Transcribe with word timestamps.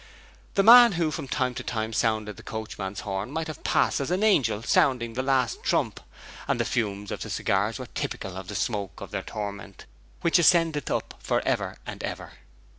The 0.55 0.63
man 0.63 0.93
who 0.93 1.11
from 1.11 1.27
time 1.27 1.53
to 1.53 1.61
time 1.63 1.93
sounded 1.93 2.35
the 2.35 2.41
coachman's 2.41 3.01
horn 3.01 3.29
might 3.29 3.45
have 3.45 3.63
passed 3.63 3.99
as 4.01 4.09
the 4.09 4.23
angel 4.23 4.63
sounding 4.63 5.13
the 5.13 5.21
last 5.21 5.61
trump, 5.61 5.99
and 6.47 6.59
the 6.59 6.65
fumes 6.65 7.11
of 7.11 7.21
the 7.21 7.29
cigars 7.29 7.77
were 7.77 7.85
typical 7.85 8.35
of 8.35 8.47
the 8.47 8.55
smoke 8.55 8.99
of 8.99 9.11
their 9.11 9.21
torment, 9.21 9.85
which 10.21 10.39
ascendeth 10.39 10.89
up 10.89 11.13
for 11.19 11.43
ever 11.47 11.77
and 11.85 12.01
ever. 12.03 12.31